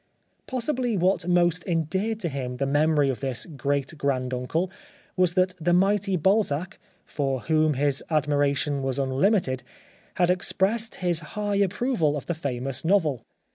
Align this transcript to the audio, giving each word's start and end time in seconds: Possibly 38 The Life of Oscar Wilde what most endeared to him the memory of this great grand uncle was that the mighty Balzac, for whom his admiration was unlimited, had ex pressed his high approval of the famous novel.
Possibly 0.47 0.95
38 0.97 0.99
The 0.99 1.05
Life 1.05 1.11
of 1.13 1.13
Oscar 1.17 1.27
Wilde 1.29 1.37
what 1.37 1.43
most 1.43 1.63
endeared 1.67 2.19
to 2.21 2.29
him 2.29 2.57
the 2.57 2.65
memory 2.65 3.09
of 3.11 3.19
this 3.19 3.45
great 3.45 3.97
grand 3.99 4.33
uncle 4.33 4.71
was 5.15 5.35
that 5.35 5.53
the 5.63 5.73
mighty 5.73 6.15
Balzac, 6.17 6.79
for 7.05 7.41
whom 7.41 7.75
his 7.75 8.03
admiration 8.09 8.81
was 8.81 8.97
unlimited, 8.97 9.61
had 10.15 10.31
ex 10.31 10.51
pressed 10.53 10.95
his 11.05 11.19
high 11.37 11.57
approval 11.57 12.17
of 12.17 12.25
the 12.25 12.33
famous 12.33 12.83
novel. 12.83 13.21